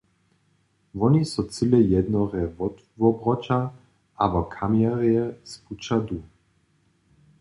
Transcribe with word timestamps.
Woni 0.99 1.21
so 1.31 1.41
cyle 1.55 1.79
jednorje 1.93 2.43
wotwobroća 2.57 3.57
abo 4.23 4.41
kamjerje 4.53 5.23
z 5.49 5.51
puća 5.65 5.97
du. 6.07 6.19